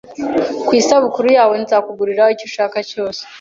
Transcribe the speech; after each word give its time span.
Ku 0.67 0.71
isabukuru 0.81 1.27
yawe, 1.37 1.55
nzakugurira 1.63 2.23
icyo 2.33 2.45
ushaka 2.49 2.77
cyose. 2.89 3.21